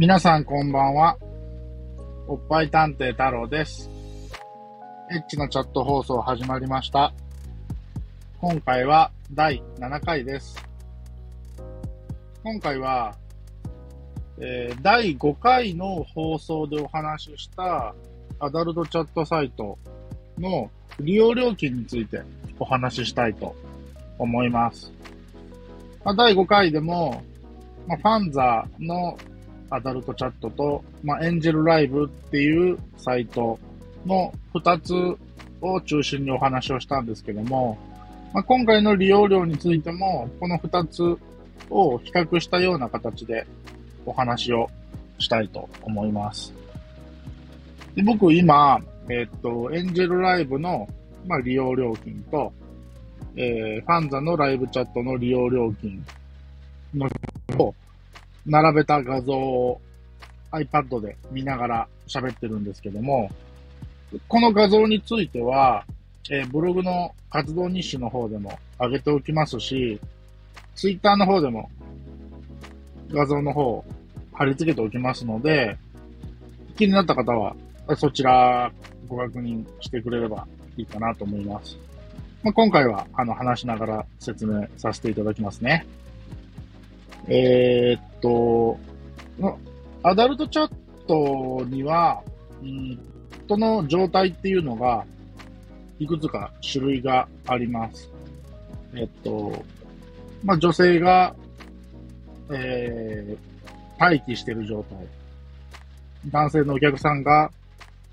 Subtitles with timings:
[0.00, 1.18] 皆さんこんばんは。
[2.26, 3.90] おっぱい探偵太郎です。
[5.12, 7.12] エッチなチャット放送始まりました。
[8.40, 10.56] 今回は第7回です。
[12.42, 13.14] 今回は、
[14.38, 17.94] えー第5回の放送でお話しした
[18.38, 19.76] アダルトチャットサイト
[20.38, 22.22] の利用料金について
[22.58, 23.54] お話ししたいと
[24.18, 24.90] 思います。
[26.02, 27.22] まあ、第5回でも、
[27.86, 29.18] まあ、ファンザの
[29.70, 33.58] アダルトチャットと、まあ、エンジェルライブっていうサイト
[34.04, 35.18] の2つ
[35.62, 37.78] を中心にお話をしたんですけども、
[38.32, 41.18] まあ、今回の利用料についても、この2つ
[41.70, 43.46] を比較したような形で
[44.04, 44.68] お話を
[45.18, 46.52] したいと思います。
[47.94, 50.88] で僕今、えっと、エンジェルライブの、
[51.26, 52.52] まあ、利用料金と、
[53.36, 56.04] えーファンザのライブチャットの利用料金
[56.94, 57.08] の
[58.46, 59.80] 並べた画像を
[60.52, 63.30] iPad で見ながら喋ってるんですけども、
[64.28, 65.84] この画像については、
[66.30, 70.00] えーブログの活動日誌の方でも上げておきますし、
[70.74, 71.70] Twitter の方でも
[73.12, 73.84] 画像の方を
[74.32, 75.76] 貼り付けておきますので、
[76.76, 77.54] 気になった方は
[77.96, 78.72] そちら
[79.08, 80.46] ご確認してくれれば
[80.76, 81.76] いいかなと思います。
[82.42, 85.84] まあ、今回はあの話しながら説明させていただきますね。
[87.28, 88.78] えーっと、
[90.02, 90.70] アダルトチャッ
[91.06, 92.22] トには、
[92.62, 92.98] うん、
[93.48, 95.04] その状態っていうのが、
[95.98, 98.10] いくつか種類があります。
[98.94, 99.62] えっと、
[100.42, 101.34] まあ、女性が、
[102.50, 104.98] えー、待機してる状態。
[106.30, 107.50] 男性のお客さんが、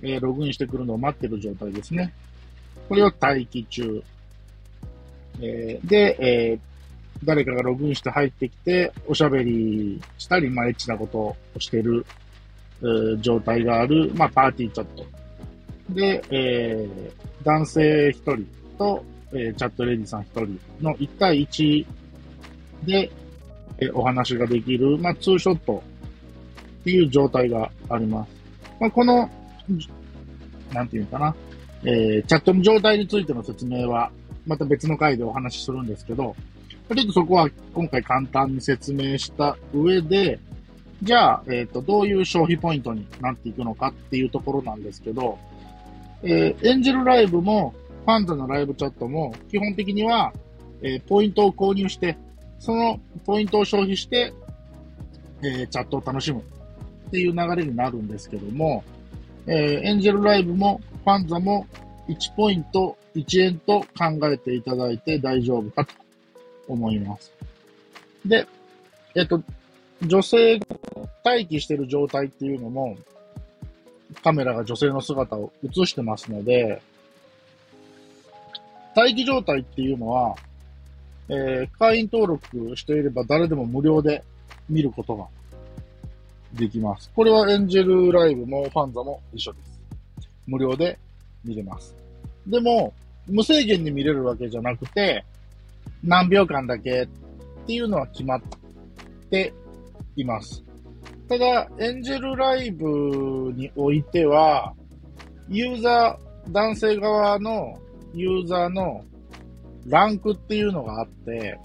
[0.02, 2.14] えーログインしてくるのを待ってる状態ですね。
[2.88, 4.04] これを待機中。
[5.42, 6.77] えーで、えー
[7.24, 12.06] 誰かがログインして入ってきて、おしゃべりしたり、まあ、エッチなことをしてる、
[12.82, 15.06] えー状態がある、まあ、パーティーチャット。
[15.94, 17.12] で、えー
[17.44, 18.46] 男性一人
[18.78, 21.86] と、えーチャットレディさん一人の1対1
[22.86, 23.12] で、
[23.80, 25.84] えーお話ができる、まあ、ツーショット
[26.82, 28.32] っていう状態があります。
[28.80, 29.30] まあ、この、
[30.72, 31.36] なんていうのかな、
[31.84, 34.12] えーチャットの状態についての説明は、
[34.46, 36.36] また別の回でお話しするんですけど、
[36.96, 40.40] ちょっとそこは今回簡単に説明した上で、
[41.04, 45.38] じゃあ、えっ、と、どういう消費ポイントになっていくのかっていうところなんですけど、
[46.24, 47.76] えーエンジェルライブも、
[48.06, 50.34] ファンザのライブチャットも、基本的には、
[50.82, 52.18] えーポイントを購入して、
[52.60, 54.34] そのポイントを消費して、
[55.44, 58.84] えーチャットを楽しむっていう流れになるんですけども、
[59.46, 61.68] えーエンジェルライブもファンザも
[62.08, 66.07] 1ポイント1円と考えていただいて大丈夫かと。
[66.68, 67.34] 思います。
[68.26, 68.48] で、
[69.16, 69.42] えっと、
[70.02, 70.66] 女性が
[71.24, 72.98] 待機してる状態っていうのも、
[74.24, 76.82] カメラが女性の姿を映してますので、
[78.96, 80.36] 待機状態っていうのは、
[81.30, 84.24] えー会員登録していれば誰でも無料で
[84.70, 85.28] 見ることが
[86.54, 87.12] できます。
[87.16, 89.80] これはエンジェルライブもファンザも一緒です。
[90.48, 90.98] 無料で
[91.44, 91.96] 見れます。
[92.48, 92.94] でも、
[93.28, 95.24] 無制限に見れるわけじゃなくて、
[96.04, 97.08] 何秒間だけっ
[97.66, 98.42] ていうのは決まっ
[99.30, 99.54] て
[100.16, 100.64] います。
[101.28, 104.74] ただ、エンジェルライブにおいては、
[105.50, 107.78] ユーザー、男性側の
[108.14, 109.04] ユーザーの
[109.88, 111.60] ランクっていうのがあって、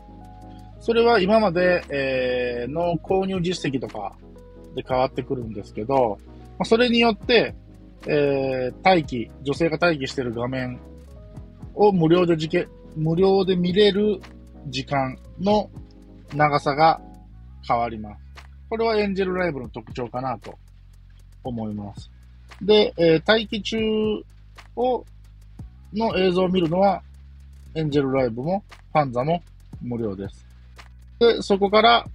[0.81, 4.17] それは今まで、えーの購入実績とか
[4.75, 6.19] で変わってくるんですけど、
[6.59, 7.55] まそれによって、
[8.09, 10.81] えー待機、女性が待機してる画面
[11.75, 12.67] を無料でじけ、
[12.97, 14.21] 無料で見れる
[14.69, 15.71] 時間の
[16.35, 17.01] 長さが
[17.67, 18.23] 変わります。
[18.69, 20.59] これはエンジェルライブの特徴かなと
[21.45, 22.11] 思います。
[22.61, 23.79] で、えー待機中
[24.77, 25.05] を、
[25.93, 27.03] の映像を見るのは、
[27.75, 29.43] エンジェルライブもファンザも
[29.81, 30.47] 無料です。
[31.19, 32.07] で、そこから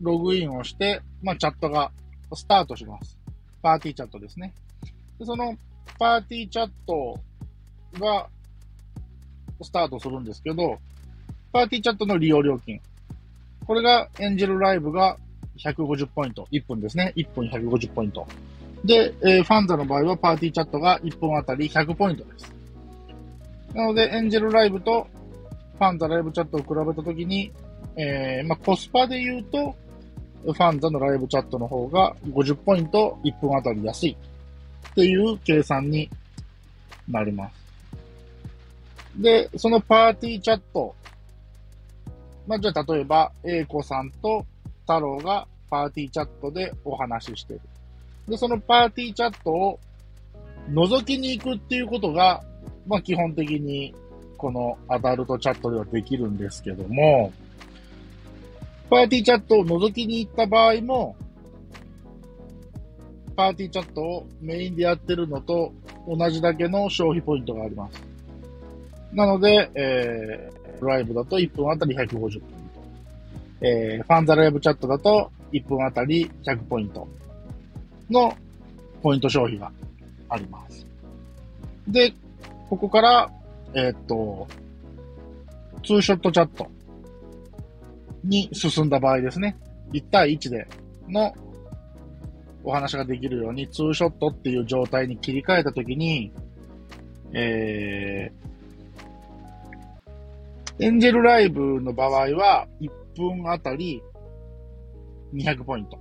[0.00, 1.90] ログインをして、まあ、チャットが
[2.34, 3.18] スタートします。
[3.62, 4.52] パーティーチャットですね。
[5.18, 5.56] でその
[5.98, 7.18] パーティーチャット
[7.98, 8.28] が
[9.62, 10.78] スタートするんですけど、
[11.52, 12.80] パーティーチャットの利用料金。
[13.66, 15.16] これがエンジェルライブが
[15.58, 16.46] 150ポイント。
[16.50, 17.12] 1分ですね。
[17.16, 18.26] 1分150ポイント。
[18.84, 22.54] で、えー FANZAの場合はパーティーチャットが1分あたり100ポイントです。
[23.74, 25.06] なので、エンジェルライブと
[25.78, 27.52] FANZAライブチャットを比べたときに、
[27.96, 29.74] えーまあ、コスパで言うと、
[30.44, 34.16] FANZAのライブチャットの方が50ポイント1分あたり安い
[34.90, 36.08] っていう計算に
[37.08, 37.63] なります。
[39.16, 40.94] で、そのパーティーチャット。
[42.46, 44.44] まあ、じゃあ例えば、A 子さんと
[44.82, 47.60] 太郎がパーティーチャットでお話ししてる。
[48.28, 49.78] で、そのパーティーチャットを
[50.70, 52.42] 覗きに行くっていうことが、
[52.86, 53.94] まあ基本的に
[54.36, 57.32] このアダルトチャットではできるんですけども、
[58.90, 61.16] パーティーチャットを覗きに行った場合も、
[63.36, 65.72] パーティーチャットをメインでやってるのと
[66.06, 68.13] 同じだけの消費ポイントがあります。
[69.14, 72.44] なので、えー、ライブだと1分あたり150ポイント。
[73.60, 77.06] えー、 FANZAライブチャットだと1分あたり100ポイント
[78.10, 78.36] の
[79.02, 79.70] ポイント消費が
[80.28, 80.84] あります。
[81.86, 82.12] で、
[82.68, 83.30] ここから、
[83.74, 84.48] えー、っと、
[85.84, 86.66] ツーショットチャット
[88.24, 89.56] に進んだ場合ですね。
[89.92, 90.66] 1対1で
[91.08, 91.32] の
[92.64, 96.32] お話ができるように、ツーショットっていう状態に切り替えたときに、
[97.32, 98.53] えー、
[100.80, 104.02] エンジェルライブの場合は、1分あたり
[105.32, 105.98] 200ポイント。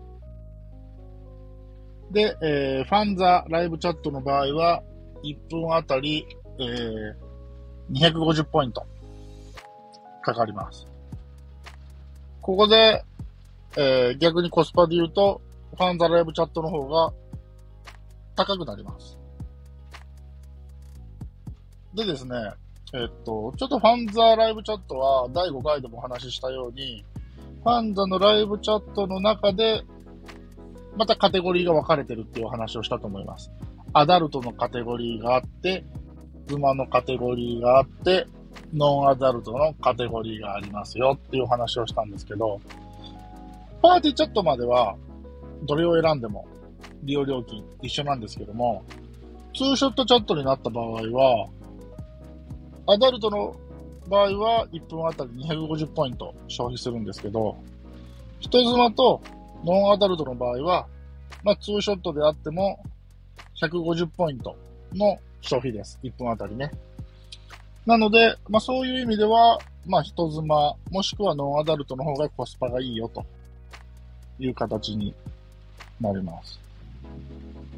[2.12, 4.82] で、えー、ファンザライブチャットの場合は、
[5.24, 6.26] 1分あたり、
[6.60, 8.86] えー、250ポイント
[10.24, 10.88] かかります。
[12.42, 13.04] ここで、
[13.78, 15.40] えー、逆にコスパで言うと、
[15.78, 17.14] ファンザライブチャットの方が
[18.36, 19.18] 高くなります。
[21.94, 22.36] でですね、
[22.96, 27.04] えっと、ちょっとファンザーライブチャットは第5回でもお話ししたように、
[27.64, 29.84] ファンザのライブチャットの中で、
[30.96, 33.52] またカテゴリーが分かれてるっていうお話をしたと思います。
[33.94, 35.84] アダルトのカテゴリーがあって、
[36.48, 38.28] 妻のカテゴリーがあって、
[38.74, 42.60] ノンアダルトのカテゴリーがありますよっていうお話をしたんですけど、
[43.82, 44.96] パーティーチャットまでは
[45.64, 46.46] どれを選んでも
[47.02, 48.84] 利用料金一緒なんですけども、
[49.56, 51.48] ツーショットチャットになった場合は、
[52.88, 53.56] アダルトの
[54.10, 57.56] 場合は1分あたり250ポイント消費するんですけど、
[58.40, 59.22] 人妻と
[59.64, 60.88] ノンアダルトの場合は、
[61.44, 62.84] まあ、ツーショットであっても
[63.62, 64.56] 150ポイント
[64.94, 66.00] の消費です。
[66.04, 66.72] 1分あたりね。
[67.86, 73.26] なので、まあ、そういう意味では、まあ、人妻、もしくはノンアダルトの方がコスパがいいよと
[74.40, 75.14] いう形に
[76.00, 76.60] なります。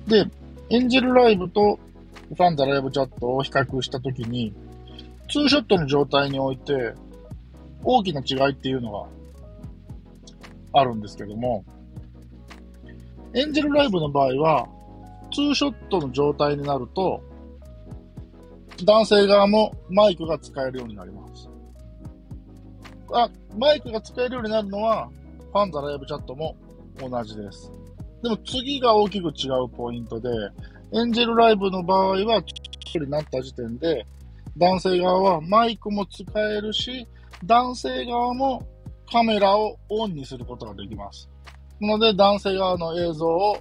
[0.07, 0.25] で、
[0.69, 1.79] エンジェルライブと
[2.29, 4.53] ファンザライブチャットを比較したときに、
[5.29, 6.93] ツーショットの状態において、
[7.83, 9.07] 大きな違いっていうのが
[10.73, 11.63] あるんですけども、
[13.33, 14.67] エンジェルライブの場合は、
[15.33, 17.21] ツーショットの状態になると、
[18.83, 21.49] 男性側もマイクが使えるようになります。
[23.11, 25.09] あ、マイクが使えるようになるのは、
[25.51, 26.55] ファンザライブチャットも
[26.99, 27.71] 同じです。
[28.21, 30.29] でも次が大きく違うポイントで、
[30.93, 34.05] エンジェルライブの場合は、一人になった時点で、
[34.57, 37.07] 男性側はマイクも使えるし、
[37.43, 38.65] 男性側も
[39.11, 41.29] カメラをオンにすることができます。
[41.79, 43.57] なので、男性側の映像を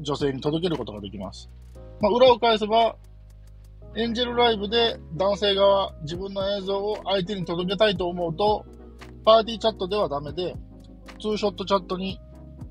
[0.00, 1.50] 女性に届けることができます。
[2.00, 2.96] まあ、裏を返せば、
[3.94, 8.64] エンジェルライブで男性側、自分の映像を相手に届けたいと思うと、
[9.24, 10.54] パーティーチャットではダメで、
[11.20, 12.20] ツーショットチャットに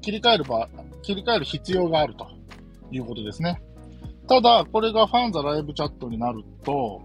[0.01, 0.67] 切り替える場、
[1.03, 2.27] 切り替える必要があると
[2.91, 3.61] いうことですね。
[4.27, 7.01] ただ、これが FANZAライブチャットになると、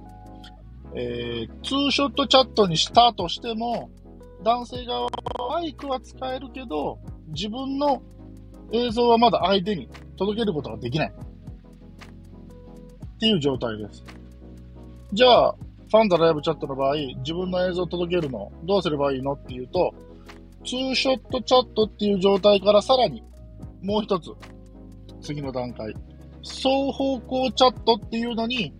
[0.95, 3.91] えー、ツーショットチャットにしたとしても、
[4.43, 5.11] 男性側は
[5.51, 8.03] マイクは使えるけど、自分の
[8.73, 11.13] 映像はまだ相手に届けることができない。
[11.13, 14.05] っていう状態です。
[15.13, 19.95] じゃあ、 FANZAライブチャットの場合、自分の映像を届けるの、どうすればいいのっていうと、
[20.65, 23.23] ツーショットチャットっていう状態からさらに、
[23.83, 24.31] もう一つ、
[25.21, 25.95] 次の段階、
[26.43, 28.73] 双方向チャットっていうのに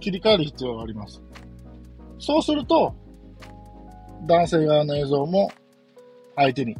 [0.00, 1.22] 切り替える必要があります。
[2.18, 2.94] そうすると、
[4.26, 5.50] 男性側の映像も
[6.36, 6.76] 相手に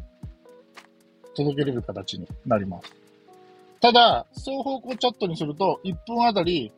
[1.35, 2.93] 届けれる形になります。
[3.79, 6.71] ただ、双方向チャットにすると、1分あたり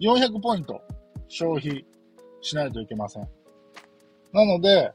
[0.00, 0.80] 400ポイント
[1.28, 1.84] 消費
[2.40, 3.28] しないといけません。
[4.32, 4.92] なので、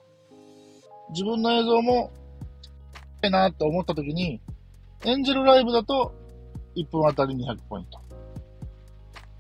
[1.12, 2.12] 自分の映像も、
[3.24, 4.40] いいなって思った時に、
[5.06, 6.14] エンジェルライブだと
[6.76, 8.00] 1分あたり200ポイント。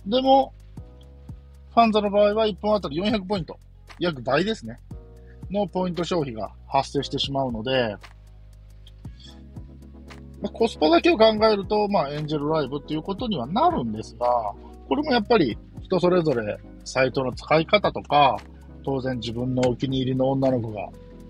[0.07, 0.53] でも、
[1.73, 3.57] ファンザの場合は1分あたり400ポイント。
[3.99, 4.79] 約倍ですね。
[5.51, 7.95] のポイント消費が発生してしまうので、
[10.41, 14.27] まあ、コスパだけを考えると、まあ、エンジェルライブっていうことにはなるんですが、
[14.87, 18.37] これもやっぱり人それぞれサイトの使い方とか、
[18.83, 20.89] 当然自分のお気に入りの女の子が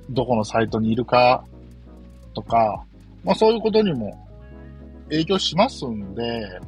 [0.09, 1.43] どこのサイトにいるか
[2.33, 2.83] とか、
[3.23, 4.24] まあそういうことにも
[5.09, 6.59] 影響しますんで、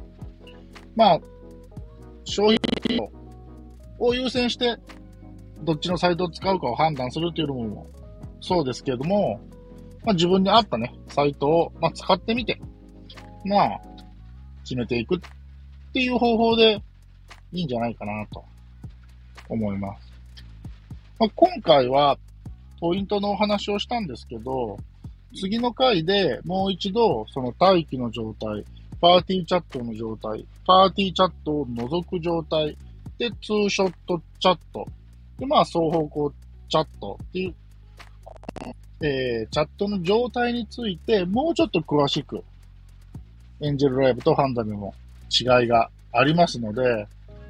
[0.94, 1.20] まあ、
[2.24, 2.98] 消費
[3.98, 4.76] を優先して、
[5.62, 7.86] どっちのサイトを使うかを判断するっていうのも
[8.40, 9.40] そうですけれども、
[10.04, 12.60] まあ、自分に合ったね、サイトを、まあ、使ってみて、
[13.44, 13.80] まあ、
[14.62, 15.20] 決めていくっ
[15.92, 16.80] ていう方法で
[17.52, 18.44] いいんじゃないかなと
[19.48, 20.12] 思います。
[21.18, 22.18] まあ、今回は
[22.80, 24.78] ポイントのお話をしたんですけど、
[25.34, 28.64] 次の回でもう一度その待機の状態、
[29.00, 32.76] パーティーチャットの状態、パーティーチャットを覗く状態、
[33.18, 34.86] で、ツーショットチャット、
[35.38, 36.32] で、まあ、双方向
[36.68, 37.54] チャットっていう、
[39.00, 42.44] えー、チャットの状態について、もうちょっと詳しく、
[43.60, 44.94] エンジェルライブとファンダムも
[45.30, 47.06] 違いがありますので、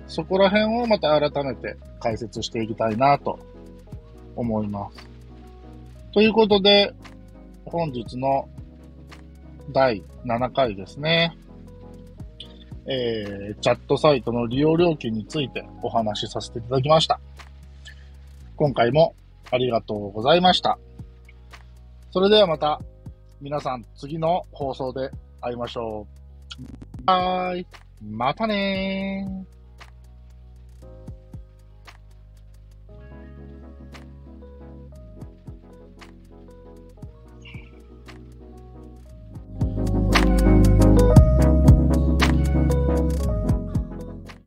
[0.07, 3.39] そこら辺をまた改めて解説していきたいなと
[4.37, 5.07] 思います。
[6.13, 6.95] ということで、
[7.69, 8.49] 本日の
[9.71, 11.37] 第7回ですね。
[12.87, 17.21] えー、チャットサイトの利用料金についてお話しさせていただきました。
[18.57, 19.15] 今回も
[19.51, 20.79] ありがとうございました。
[22.11, 22.81] それではまた
[23.41, 25.11] 皆さん次の放送で
[25.41, 26.07] 会いましょ
[27.07, 27.11] う。
[27.11, 27.67] はーい。
[28.03, 29.58] またねー。